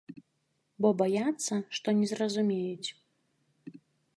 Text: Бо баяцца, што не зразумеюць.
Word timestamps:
Бо 0.85 0.89
баяцца, 1.01 1.53
што 1.81 1.87
не 1.99 2.07
зразумеюць. 2.13 2.89